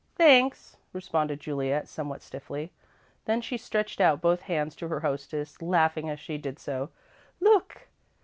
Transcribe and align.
"Thanks," 0.15 0.77
responded 0.93 1.39
Juliet, 1.39 1.87
somewhat 1.87 2.23
stiffly. 2.23 2.71
Then 3.25 3.39
she 3.39 3.55
stretched 3.55 4.01
out 4.01 4.19
both 4.19 4.41
hands 4.41 4.75
to 4.77 4.87
her 4.87 5.01
hostess, 5.01 5.61
laughing 5.61 6.09
as 6.09 6.19
she 6.19 6.39
did 6.39 6.57
so. 6.57 6.89
"Look!" 7.39 7.87